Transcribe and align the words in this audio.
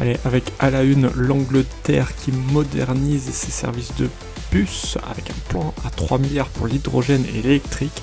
Allez, 0.00 0.16
avec 0.24 0.44
à 0.58 0.70
la 0.70 0.82
une 0.82 1.10
l'Angleterre 1.14 2.16
qui 2.16 2.32
modernise 2.32 3.30
ses 3.30 3.50
services 3.50 3.94
de 3.96 4.08
bus 4.50 4.96
avec 5.10 5.30
un 5.30 5.50
plan 5.50 5.74
à 5.84 5.90
3 5.90 6.18
milliards 6.18 6.48
pour 6.48 6.66
l'hydrogène 6.66 7.24
et 7.34 7.42
l'électrique. 7.42 8.02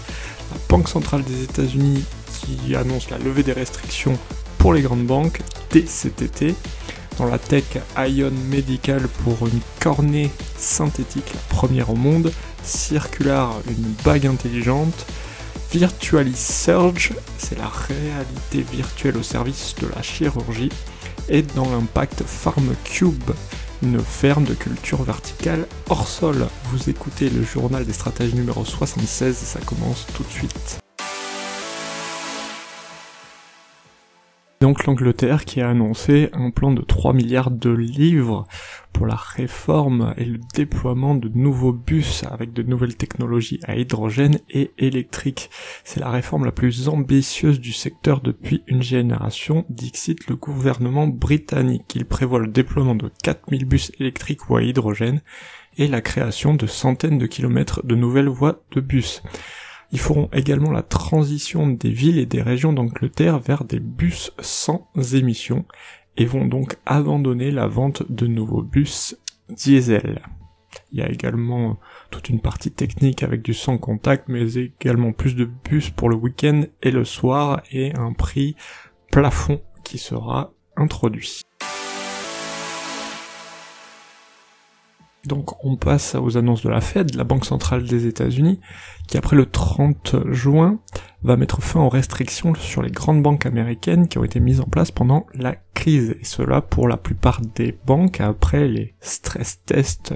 La 0.52 0.60
Banque 0.70 0.90
centrale 0.90 1.24
des 1.24 1.44
États-Unis 1.44 2.04
qui 2.40 2.76
annonce 2.76 3.10
la 3.10 3.18
levée 3.18 3.42
des 3.42 3.54
restrictions 3.54 4.16
pour 4.60 4.74
les 4.74 4.82
grandes 4.82 5.08
banques 5.08 5.42
dès 5.72 5.88
cet 5.88 6.22
été. 6.22 6.54
Dans 7.18 7.26
la 7.26 7.40
tech, 7.40 7.64
Ion 7.98 8.32
Medical 8.52 9.08
pour 9.24 9.48
une 9.48 9.62
cornée 9.80 10.30
synthétique, 10.56 11.34
la 11.34 11.56
première 11.56 11.90
au 11.90 11.96
monde. 11.96 12.32
Circular, 12.64 13.56
une 13.68 13.94
bague 14.06 14.28
intelligente. 14.28 15.08
Virtualis 15.72 16.36
Surge, 16.36 17.12
c'est 17.38 17.58
la 17.58 17.68
réalité 17.68 18.62
virtuelle 18.62 19.18
au 19.18 19.24
service 19.24 19.76
de 19.82 19.88
la 19.94 20.02
chirurgie. 20.02 20.72
Et 21.30 21.42
dans 21.42 21.70
l'impact 21.70 22.24
PharmCube, 22.24 23.32
une 23.84 24.00
ferme 24.00 24.46
de 24.46 24.54
culture 24.54 25.04
verticale 25.04 25.68
hors 25.90 26.08
sol. 26.08 26.48
Vous 26.72 26.90
écoutez 26.90 27.30
le 27.30 27.44
journal 27.44 27.86
des 27.86 27.94
stratégies 27.94 28.36
numéro 28.36 28.64
76 28.64 29.42
et 29.42 29.46
ça 29.46 29.60
commence 29.60 30.08
tout 30.16 30.24
de 30.24 30.30
suite. 30.30 30.87
Donc 34.60 34.86
l'Angleterre 34.86 35.46
qui 35.46 35.62
a 35.62 35.70
annoncé 35.70 36.30
un 36.34 36.50
plan 36.50 36.72
de 36.72 36.82
3 36.82 37.14
milliards 37.14 37.52
de 37.52 37.70
livres 37.70 38.48
pour 38.92 39.06
la 39.06 39.16
réforme 39.16 40.16
et 40.18 40.26
le 40.26 40.40
déploiement 40.56 41.14
de 41.14 41.30
nouveaux 41.30 41.74
bus 41.74 42.24
avec 42.24 42.54
de 42.54 42.64
nouvelles 42.64 42.98
technologies 42.98 43.60
à 43.68 43.76
hydrogène 43.76 44.40
et 44.50 44.72
électrique. 44.80 45.52
C'est 45.84 46.00
la 46.00 46.10
réforme 46.10 46.46
la 46.46 46.52
plus 46.52 46.90
ambitieuse 46.90 47.60
du 47.60 47.72
secteur 47.72 48.22
depuis 48.22 48.64
une 48.66 48.82
génération, 48.82 49.64
dixit 49.70 50.28
le 50.28 50.36
gouvernement 50.36 51.06
britannique. 51.06 51.94
Il 51.94 52.06
prévoit 52.06 52.40
le 52.40 52.48
déploiement 52.48 52.96
de 52.96 53.12
4000 53.24 53.66
bus 53.66 53.92
électriques 54.00 54.50
ou 54.50 54.56
à 54.56 54.64
hydrogène 54.64 55.22
et 55.78 55.88
la 55.88 56.02
création 56.02 56.56
de 56.56 56.66
centaines 56.66 57.20
de 57.20 57.28
kilomètres 57.28 57.86
de 57.86 57.94
nouvelles 57.94 58.30
voies 58.30 58.64
de 58.72 58.82
bus. 58.82 59.22
Ils 59.92 60.00
feront 60.00 60.30
également 60.34 60.72
la 60.72 60.84
transition 60.84 61.68
des 61.68 61.90
villes 61.90 62.18
et 62.18 62.26
des 62.26 62.42
régions 62.42 62.74
d'Angleterre 62.74 63.40
vers 63.40 63.64
des 63.64 63.80
bus 63.80 64.32
sans 64.40 64.90
émissions 65.14 65.66
et 66.18 66.26
vont 66.26 66.46
donc 66.46 66.78
abandonner 66.86 67.52
la 67.52 67.68
vente 67.68 68.04
de 68.12 68.28
nouveaux 68.28 68.64
bus 68.64 69.18
diesel. 69.50 70.22
Il 70.92 71.00
y 71.00 71.02
a 71.02 71.10
également 71.10 71.78
toute 72.12 72.30
une 72.30 72.42
partie 72.42 72.72
technique 72.72 73.24
avec 73.24 73.42
du 73.42 73.54
sans 73.54 73.78
contact, 73.78 74.28
mais 74.28 74.56
également 74.56 75.12
plus 75.12 75.36
de 75.36 75.46
bus 75.46 75.90
pour 75.90 76.10
le 76.10 76.16
week-end 76.16 76.64
et 76.82 76.92
le 76.92 77.06
soir 77.06 77.62
et 77.72 77.94
un 77.96 78.14
prix 78.14 78.56
plafond 79.12 79.62
qui 79.84 79.98
sera 79.98 80.54
introduit. 80.76 81.42
Donc 85.28 85.64
on 85.66 85.76
passe 85.76 86.16
aux 86.16 86.38
annonces 86.38 86.64
de 86.64 86.70
la 86.70 86.82
Fed, 86.82 87.16
la 87.16 87.26
Banque 87.26 87.46
centrale 87.46 87.84
des 87.84 88.08
États-Unis, 88.08 88.60
qui 89.08 89.18
après 89.18 89.36
le 89.36 89.46
30 89.46 90.32
juin 90.32 90.80
va 91.24 91.36
mettre 91.36 91.62
fin 91.62 91.82
aux 91.82 91.90
restrictions 91.90 92.56
sur 92.56 92.82
les 92.82 92.92
grandes 92.92 93.22
banques 93.22 93.46
américaines 93.46 94.08
qui 94.08 94.18
ont 94.18 94.24
été 94.24 94.40
mises 94.40 94.62
en 94.62 94.66
place 94.66 94.92
pendant 94.92 95.28
la 95.34 95.56
crise, 95.74 96.16
et 96.20 96.24
cela 96.24 96.62
pour 96.62 96.88
la 96.88 96.98
plupart 96.98 97.42
des 97.56 97.78
banques 97.86 98.22
après 98.22 98.68
les 98.68 98.96
stress 99.02 99.62
tests 99.66 100.14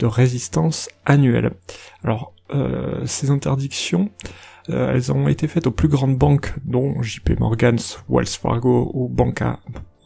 de 0.00 0.06
résistance 0.06 0.88
annuels. 1.06 1.52
Alors 2.02 2.34
euh, 2.54 3.06
ces 3.06 3.30
interdictions, 3.30 4.10
euh, 4.70 4.94
elles 4.94 5.12
ont 5.12 5.28
été 5.28 5.46
faites 5.46 5.66
aux 5.66 5.72
plus 5.72 5.88
grandes 5.88 6.16
banques, 6.16 6.54
dont 6.64 7.00
JP 7.02 7.38
Morgan, 7.38 7.78
Wells 8.08 8.26
Fargo 8.26 8.90
ou 8.94 9.08
Banca 9.08 9.60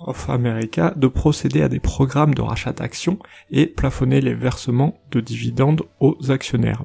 of 0.09 0.29
America 0.31 0.93
de 0.97 1.07
procéder 1.07 1.63
à 1.63 1.69
des 1.69 1.81
programmes 1.81 2.35
de 2.35 2.43
rachat 2.43 2.73
d'actions 2.73 3.19
et 3.51 3.67
plafonner 3.67 4.21
les 4.21 4.35
versements 4.35 4.99
de 5.11 5.21
dividendes 5.21 5.83
aux 6.01 6.31
actionnaires. 6.31 6.85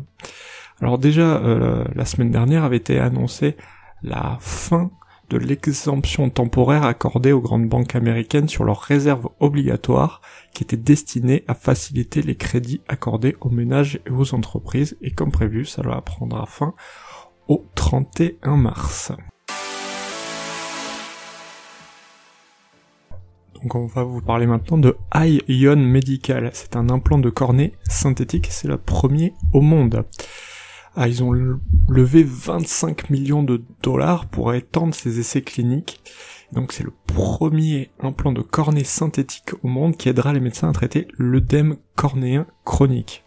Alors 0.82 0.98
déjà, 0.98 1.38
euh, 1.38 1.84
la 1.96 2.06
semaine 2.06 2.32
dernière 2.32 2.64
avait 2.64 2.78
été 2.78 3.00
annoncée 3.00 3.58
la 4.04 4.38
fin 4.40 4.92
de 5.30 5.38
l'exemption 5.38 6.30
temporaire 6.30 6.84
accordée 6.84 7.32
aux 7.32 7.42
grandes 7.42 7.68
banques 7.68 7.96
américaines 7.96 8.48
sur 8.48 8.64
leurs 8.64 8.80
réserves 8.80 9.28
obligatoires 9.40 10.22
qui 10.54 10.64
étaient 10.64 10.78
destinées 10.78 11.44
à 11.48 11.54
faciliter 11.54 12.22
les 12.22 12.36
crédits 12.36 12.82
accordés 12.88 13.36
aux 13.42 13.50
ménages 13.50 14.00
et 14.06 14.12
aux 14.12 14.34
entreprises 14.34 14.98
et 15.02 15.12
comme 15.12 15.32
prévu, 15.32 15.66
ça 15.66 15.82
va 15.82 16.00
prendra 16.02 16.46
fin 16.46 16.74
au 17.48 17.66
31 17.76 18.58
mars. 18.58 19.12
Donc 23.62 23.76
on 23.76 23.86
va 23.86 24.04
vous 24.04 24.22
parler 24.22 24.46
maintenant 24.46 24.78
de 24.78 24.96
Ion 25.48 25.76
Medical. 25.76 26.50
C'est 26.54 26.76
un 26.76 26.90
implant 26.90 27.18
de 27.18 27.30
cornée 27.30 27.74
synthétique, 27.90 28.48
c'est 28.50 28.68
le 28.68 28.78
premier 28.78 29.34
au 29.54 29.62
monde. 29.62 30.06
Ah, 30.96 31.08
ils 31.08 31.24
ont 31.24 31.32
levé 31.88 32.24
25 32.24 33.12
millions 33.12 33.44
de 33.44 33.64
dollars 33.84 34.26
pour 34.26 34.54
étendre 34.54 34.96
ces 34.96 35.20
essais 35.20 35.42
cliniques. 35.42 36.02
Donc 36.54 36.72
c'est 36.72 36.84
le 36.84 36.94
premier 37.06 37.92
implant 38.00 38.32
de 38.32 38.42
cornée 38.42 38.84
synthétique 38.84 39.52
au 39.64 39.68
monde 39.68 39.98
qui 39.98 40.10
aidera 40.10 40.34
les 40.34 40.40
médecins 40.40 40.70
à 40.70 40.74
traiter 40.74 41.08
l'œdème 41.18 41.78
cornéen 41.96 42.48
chronique. 42.64 43.27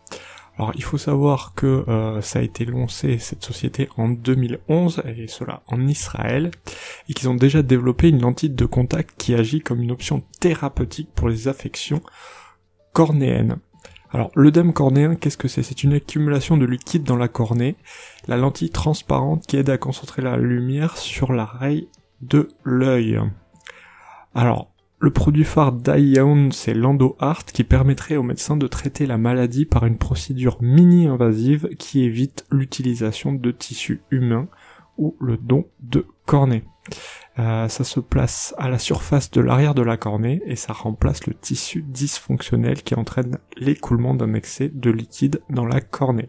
Alors 0.61 0.73
il 0.75 0.85
faut 0.85 0.99
savoir 0.99 1.55
que 1.55 1.87
euh, 1.89 2.21
ça 2.21 2.41
a 2.41 2.43
été 2.43 2.67
lancé 2.67 3.17
cette 3.17 3.43
société 3.43 3.89
en 3.97 4.11
2011 4.11 5.05
et 5.07 5.27
cela 5.27 5.63
en 5.67 5.89
Israël 5.89 6.51
et 7.09 7.15
qu'ils 7.15 7.31
ont 7.31 7.35
déjà 7.35 7.63
développé 7.63 8.11
une 8.11 8.21
lentille 8.21 8.51
de 8.51 8.67
contact 8.67 9.15
qui 9.17 9.33
agit 9.35 9.63
comme 9.63 9.81
une 9.81 9.91
option 9.91 10.23
thérapeutique 10.39 11.09
pour 11.15 11.31
les 11.31 11.49
affections 11.49 12.03
cornéennes. 12.93 13.57
Alors 14.11 14.31
l'œdème 14.35 14.75
cornéen, 14.75 15.15
qu'est-ce 15.15 15.39
que 15.39 15.49
c'est? 15.49 15.63
C'est 15.63 15.83
une 15.83 15.95
accumulation 15.95 16.59
de 16.59 16.67
liquide 16.67 17.05
dans 17.05 17.17
la 17.17 17.29
cornée, 17.29 17.77
la 18.29 18.37
lentille 18.37 18.69
transparente 18.69 19.47
qui 19.47 19.57
aide 19.57 19.71
à 19.71 19.79
concentrer 19.79 20.21
la 20.21 20.37
lumière 20.37 20.99
sur 20.99 21.33
la 21.33 21.47
raie 21.47 21.87
de 22.21 22.49
l'œil. 22.65 23.19
Alors 24.35 24.70
le 25.03 25.11
produit 25.11 25.45
phare 25.45 25.73
d'Ion, 25.73 26.51
c'est 26.51 26.75
l'EndoArt 26.75 27.47
qui 27.47 27.65
permettrait 27.65 28.17
aux 28.17 28.23
médecins 28.23 28.59
de 28.59 28.67
traiter 28.67 29.07
la 29.07 29.17
maladie 29.17 29.65
par 29.65 29.87
une 29.87 29.97
procédure 29.97 30.59
mini-invasive 30.61 31.69
qui 31.79 32.03
évite 32.05 32.45
l'utilisation 32.51 33.33
de 33.33 33.51
tissus 33.51 34.03
humains 34.11 34.47
ou 34.99 35.17
le 35.19 35.39
don 35.39 35.67
de 35.81 36.05
cornée. 36.27 36.65
Euh, 37.39 37.69
ça 37.69 37.83
se 37.83 37.99
place 37.99 38.55
à 38.59 38.69
la 38.69 38.79
surface 38.79 39.31
de 39.31 39.41
l'arrière 39.41 39.75
de 39.75 39.81
la 39.81 39.97
cornée 39.97 40.43
et 40.45 40.57
ça 40.57 40.75
remplace 40.75 41.27
le 41.27 41.33
tissu 41.33 41.83
dysfonctionnel 41.83 42.83
qui 42.83 42.95
entraîne 42.95 43.39
l'écoulement 43.57 44.13
d'un 44.13 44.35
excès 44.35 44.69
de 44.69 44.91
liquide 44.91 45.41
dans 45.49 45.67
la 45.67 45.81
cornée. 45.81 46.29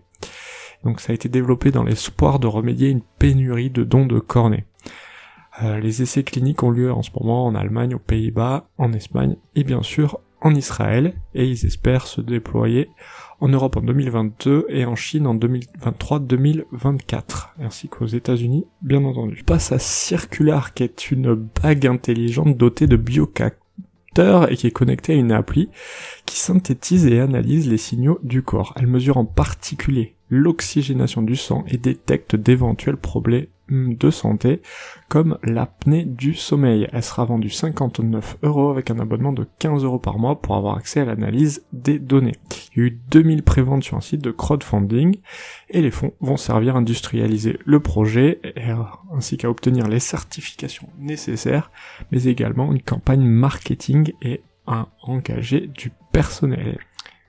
Donc 0.85 1.01
ça 1.01 1.11
a 1.11 1.15
été 1.15 1.27
développé 1.27 1.71
dans 1.71 1.83
l'espoir 1.83 2.39
de 2.39 2.47
remédier 2.47 2.88
à 2.88 2.91
une 2.91 3.03
pénurie 3.19 3.69
de 3.69 3.83
dons 3.83 4.05
de 4.05 4.19
cornée. 4.19 4.65
Euh, 5.63 5.79
les 5.79 6.01
essais 6.01 6.23
cliniques 6.23 6.63
ont 6.63 6.72
lieu 6.72 6.91
en 6.91 7.01
ce 7.01 7.11
moment 7.19 7.45
en 7.45 7.55
Allemagne, 7.55 7.95
aux 7.95 7.99
Pays-Bas, 7.99 8.67
en 8.77 8.94
Espagne 8.94 9.35
et 9.55 9.63
bien 9.63 9.83
sûr 9.83 10.19
en 10.41 10.55
Israël 10.55 11.13
et 11.35 11.45
ils 11.45 11.65
espèrent 11.65 12.07
se 12.07 12.19
déployer 12.19 12.89
en 13.39 13.47
Europe 13.50 13.77
en 13.77 13.81
2022 13.81 14.65
et 14.69 14.86
en 14.86 14.95
Chine 14.95 15.27
en 15.27 15.36
2023-2024 15.36 17.50
ainsi 17.59 17.89
qu'aux 17.89 18.07
États-Unis 18.07 18.65
bien 18.81 19.03
entendu. 19.03 19.44
passe 19.45 19.71
à 19.71 19.77
Circular 19.77 20.74
qui 20.74 20.81
est 20.83 21.12
une 21.12 21.36
bague 21.36 21.86
intelligente 21.86 22.57
dotée 22.57 22.88
de 22.88 22.95
biocapteurs 22.95 24.51
et 24.51 24.56
qui 24.56 24.65
est 24.68 24.71
connectée 24.71 25.13
à 25.13 25.18
une 25.18 25.31
appli 25.31 25.69
qui 26.25 26.39
synthétise 26.39 27.06
et 27.06 27.19
analyse 27.19 27.69
les 27.69 27.77
signaux 27.77 28.18
du 28.24 28.41
corps. 28.41 28.74
Elle 28.77 28.88
mesure 28.88 29.18
en 29.18 29.25
particulier 29.25 30.15
l'oxygénation 30.31 31.22
du 31.22 31.36
sang 31.36 31.63
et 31.68 31.78
détecte 31.78 32.36
d'éventuels 32.36 32.98
problèmes 32.98 33.48
de 33.72 34.10
santé 34.10 34.62
comme 35.07 35.38
l'apnée 35.44 36.04
du 36.04 36.33
sommeil. 36.33 36.88
Elle 36.92 37.04
sera 37.04 37.25
vendue 37.25 37.50
59 37.50 38.38
euros 38.44 38.69
avec 38.69 38.92
un 38.92 39.00
abonnement 39.00 39.33
de 39.33 39.48
15 39.60 39.83
euros 39.83 40.00
par 40.00 40.19
mois 40.19 40.42
pour 40.42 40.56
avoir 40.56 40.78
accès 40.78 41.01
à 41.01 41.06
l'analyse 41.06 41.63
des 41.72 42.00
données. 42.00 42.36
Il 42.75 42.80
y 42.80 42.83
a 42.83 42.88
eu 42.88 43.00
2000 43.12 43.44
préventes 43.44 43.83
sur 43.83 43.98
un 43.98 44.01
site 44.01 44.22
de 44.22 44.31
crowdfunding 44.31 45.18
et 45.69 45.81
les 45.81 45.92
fonds 45.92 46.13
vont 46.19 46.38
servir 46.38 46.75
à 46.75 46.80
industrialiser 46.80 47.60
le 47.66 47.80
projet 47.80 48.42
ainsi 49.13 49.38
qu'à 49.38 49.50
obtenir 49.50 49.88
les 49.88 50.00
certifications 50.00 50.89
nécessaires 51.00 51.72
mais 52.12 52.24
également 52.24 52.72
une 52.72 52.81
campagne 52.81 53.25
marketing 53.25 54.13
et 54.22 54.42
à 54.68 54.88
engager 55.01 55.68
du 55.68 55.92
personnel. 56.12 56.77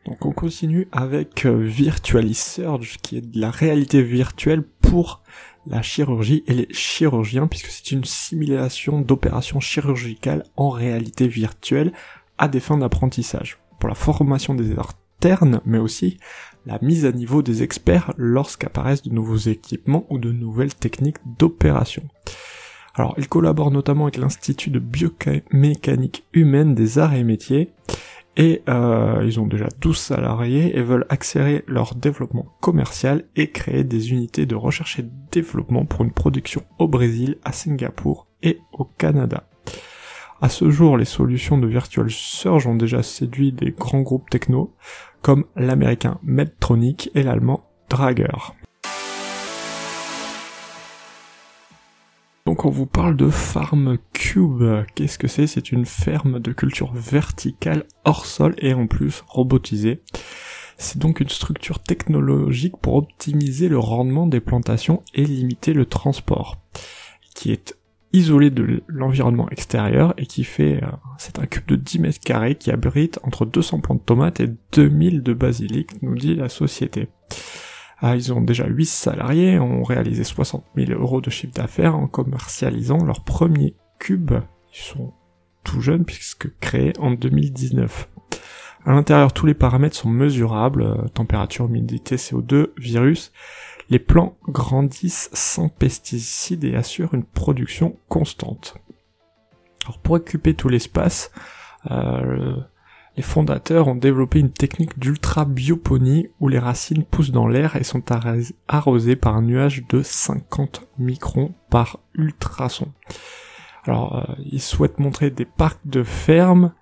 Donc 0.07 0.25
on 0.27 0.33
continue 0.33 0.89
avec 0.91 1.47
euh, 1.47 1.57
Virtually 1.57 2.35
Surge 2.35 2.99
qui 3.03 3.19
est 3.19 3.21
de 3.21 3.41
la 3.41 3.51
réalité 3.51 4.03
virtuelle 4.03 4.63
pour 4.63 5.23
la 5.67 5.81
chirurgie 5.81 6.43
et 6.47 6.55
les 6.55 6.69
chirurgiens 6.73 7.47
puisque 7.47 7.67
c'est 7.67 7.93
une 7.93 8.05
simulation 8.05 9.01
d'opérations 9.01 9.61
chirurgicales 9.61 10.45
en 10.57 10.71
réalité 10.71 11.29
virtuelle 11.29 11.93
à 12.39 12.49
des 12.49 12.61
fins 12.61 12.79
d'apprentissage 12.79 13.59
pour 13.79 13.89
la 13.89 13.95
formation 13.95 14.55
des 14.55 14.75
internes 14.77 15.61
mais 15.65 15.79
aussi 15.79 16.19
la 16.67 16.79
mise 16.83 17.05
à 17.05 17.13
niveau 17.13 17.43
des 17.43 17.63
experts 17.63 18.13
lorsqu'apparaissent 18.17 19.03
de 19.03 19.11
nouveaux 19.11 19.37
équipements 19.37 20.07
ou 20.11 20.19
de 20.19 20.33
nouvelles 20.33 20.75
techniques 20.75 21.19
d'opération. 21.39 22.03
Alors, 22.95 23.15
il 23.17 23.29
collabore 23.29 23.71
notamment 23.71 24.05
avec 24.05 24.19
l'Institut 24.19 24.71
de 24.71 24.79
biomécanique 24.79 26.25
humaine 26.35 26.75
des 26.75 26.99
arts 26.99 27.15
et 27.15 27.25
métiers, 27.25 27.71
et 28.37 28.63
euh, 28.69 29.23
ils 29.25 29.41
ont 29.41 29.47
déjà 29.47 29.69
12 29.81 29.97
salariés 29.97 30.77
et 30.77 30.83
veulent 30.83 31.07
accélérer 31.09 31.65
leur 31.67 31.95
développement 31.95 32.47
commercial 32.61 33.25
et 33.37 33.51
créer 33.51 33.85
des 33.85 34.13
unités 34.13 34.47
de 34.47 34.55
recherche 34.55 34.99
et 34.99 35.05
développement 35.31 35.85
pour 35.85 36.05
une 36.05 36.13
production 36.13 36.63
au 36.79 36.89
Brésil, 36.89 37.39
à 37.45 37.53
Singapour 37.53 38.27
et 38.43 38.59
au 38.73 38.85
Canada. 38.85 39.45
À 40.41 40.49
ce 40.49 40.71
jour, 40.71 40.97
les 40.97 41.05
solutions 41.05 41.59
de 41.59 41.69
Virtual 41.69 42.11
Surge 42.11 42.67
ont 42.67 42.75
déjà 42.75 43.03
séduit 43.03 43.53
des 43.53 43.71
grands 43.71 44.01
groupes 44.01 44.29
techno, 44.29 44.75
comme 45.21 45.45
l'américain 45.55 46.19
Medtronic 46.23 47.11
et 47.15 47.23
l'allemand 47.23 47.65
Drager. 47.89 48.27
Donc 52.53 52.67
on 52.67 52.71
vous 52.71 52.85
parle 52.85 53.17
de 53.17 53.31
Farm 53.31 53.97
Cube. 54.13 54.85
Qu'est-ce 54.95 55.19
que 55.19 55.27
c'est? 55.27 55.47
C'est 55.47 55.73
une 55.73 55.87
ferme 55.87 56.39
de 56.39 56.53
culture 56.53 56.93
verticale 56.93 57.85
hors 58.05 58.27
sol 58.27 58.55
et 58.59 58.75
en 58.75 58.87
plus 58.87 59.25
robotisée. 59.27 60.03
C'est 60.77 60.99
donc 60.99 61.21
une 61.21 61.31
structure 61.31 61.79
technologique 61.79 62.77
pour 62.77 62.97
optimiser 62.97 63.71
le 63.71 63.79
rendement 63.79 64.27
des 64.27 64.41
plantations 64.41 65.03
et 65.15 65.25
limiter 65.25 65.73
le 65.73 65.87
transport, 65.87 66.59
qui 67.35 67.53
est 67.53 67.75
isolé 68.13 68.51
de 68.51 68.83
l'environnement 68.87 69.49
extérieur 69.49 70.13
et 70.19 70.27
qui 70.27 70.45
fait, 70.45 70.85
euh, 70.85 70.89
c'est 71.17 71.39
un 71.39 71.47
cube 71.47 71.65
de 71.65 71.77
10 71.77 72.01
mètres 72.01 72.21
carrés 72.21 72.57
qui 72.57 72.71
abrite 72.71 73.19
entre 73.23 73.47
200 73.47 73.81
plants 73.81 73.95
de 73.95 74.01
tomates 74.01 74.41
et 74.41 74.51
2000 74.73 75.23
de 75.23 75.33
basilic, 75.33 76.03
nous 76.03 76.17
dit 76.17 76.35
la 76.35 76.51
société. 76.51 77.09
Ah, 78.05 78.17
ils 78.17 78.33
ont 78.33 78.41
déjà 78.41 78.67
8 78.67 78.85
salariés, 78.85 79.61
ont 79.61 79.85
réalisé 79.85 80.25
60 80.25 80.65
000 80.77 81.01
euros 81.01 81.21
de 81.21 81.31
chiffre 81.31 81.55
d'affaires 81.55 81.95
en 81.95 82.09
commercialisant 82.09 83.05
leur 83.05 83.23
premier 83.23 83.77
cube. 84.01 84.33
Ils 84.75 84.81
sont 84.81 85.13
tout 85.63 85.81
jeunes 85.81 86.05
puisque 86.05 86.59
créés 86.59 86.93
en 86.99 87.13
2019. 87.13 88.09
À 88.85 88.91
l'intérieur, 88.91 89.33
tous 89.33 89.47
les 89.47 89.55
paramètres 89.55 89.95
sont 89.95 90.11
mesurables, 90.11 90.83
euh, 90.83 91.09
température, 91.15 91.67
humidité, 91.67 92.17
CO2, 92.17 92.71
virus. 92.77 93.33
Les 93.89 94.01
plants 94.01 94.37
grandissent 94.49 95.31
sans 95.33 95.69
pesticides 95.69 96.65
et 96.65 96.75
assurent 96.75 97.15
une 97.15 97.23
production 97.23 97.97
constante. 98.09 98.79
Alors 99.85 100.01
pour 100.01 100.17
occuper 100.17 100.55
tout 100.55 100.69
l'espace, 100.69 101.31
euh, 101.93 102.57
les 103.17 103.23
fondateurs 103.23 103.89
ont 103.89 103.95
développé 103.95 104.39
une 104.39 104.53
technique 104.53 104.99
d'ultra-bioponie 104.99 106.29
où 106.41 106.49
les 106.49 106.59
racines 106.59 107.05
poussent 107.05 107.31
dans 107.31 107.47
l'air 107.47 107.77
et 107.77 107.85
sont 107.85 108.03
arrosées 108.69 109.17
par 109.17 109.37
un 109.37 109.43
nuage 109.43 109.85
de 109.89 110.03
50 110.03 110.89
microns 110.99 111.55
par 111.69 111.99
ultrason. 112.15 112.89
Alors, 113.85 114.17
euh, 114.17 114.35
ils 114.51 114.63
souhaitent 114.63 114.99
montrer 114.99 115.31
des 115.31 115.45
parcs 115.45 115.81
de 115.85 116.03
fermes 116.03 116.73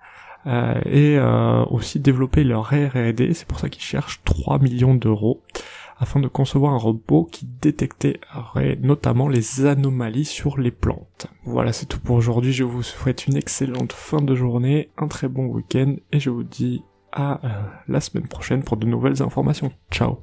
euh, 0.47 0.79
et 0.85 1.17
euh, 1.17 1.65
aussi 1.65 1.99
développer 1.99 2.43
leur 2.43 2.69
R&D. 2.69 3.33
C'est 3.33 3.47
pour 3.47 3.59
ça 3.59 3.69
qu'ils 3.69 3.83
cherchent 3.83 4.21
3 4.23 4.59
millions 4.59 4.95
d'euros 4.95 5.41
afin 6.01 6.19
de 6.19 6.27
concevoir 6.27 6.73
un 6.73 6.77
robot 6.77 7.29
qui 7.31 7.45
détecterait 7.45 8.77
notamment 8.81 9.29
les 9.29 9.65
anomalies 9.67 10.25
sur 10.25 10.59
les 10.59 10.71
plantes. 10.71 11.27
Voilà, 11.45 11.71
c'est 11.73 11.85
tout 11.85 11.99
pour 11.99 12.15
aujourd'hui. 12.15 12.51
Je 12.51 12.63
vous 12.63 12.81
souhaite 12.81 13.27
une 13.27 13.37
excellente 13.37 13.93
fin 13.93 14.19
de 14.19 14.33
journée, 14.33 14.89
un 14.97 15.07
très 15.07 15.27
bon 15.27 15.45
week-end 15.45 15.95
et 16.11 16.19
je 16.19 16.31
vous 16.31 16.43
dis 16.43 16.81
à 17.11 17.45
euh, 17.45 17.49
la 17.87 18.01
semaine 18.01 18.27
prochaine 18.27 18.63
pour 18.63 18.77
de 18.77 18.87
nouvelles 18.87 19.21
informations. 19.21 19.71
Ciao 19.91 20.17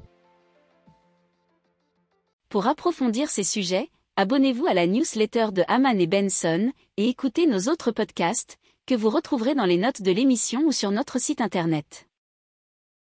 Pour 2.49 2.67
approfondir 2.67 3.29
ces 3.29 3.45
sujets, 3.45 3.89
abonnez-vous 4.17 4.67
à 4.67 4.75
la 4.75 4.89
newsletter 4.89 5.53
de 5.53 5.63
Haman 5.69 6.01
et 6.01 6.09
Benson 6.09 6.73
et 6.97 7.09
écoutez 7.09 7.47
nos 7.47 7.71
autres 7.71 7.93
podcasts 7.93 8.59
que 8.85 8.97
vous 8.97 9.11
retrouverez 9.11 9.55
dans 9.55 9.67
les 9.67 9.77
notes 9.77 10.03
de 10.03 10.11
l'émission 10.11 10.63
ou 10.63 10.73
sur 10.73 10.91
notre 10.91 11.21
site 11.21 11.41
internet. 11.41 12.08